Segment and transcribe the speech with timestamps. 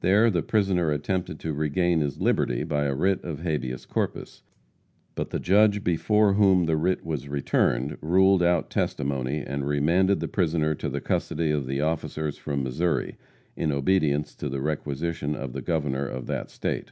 [0.00, 4.42] There the prisoner attempted to regain his liberty by a writ of habeas corpus.
[5.14, 10.26] But the judge before whom the writ was returned ruled out testimony, and remanded the
[10.26, 13.16] prisoner to the custody of the officers from Missouri,
[13.54, 16.90] in obedience to the requisition of the governor of that state.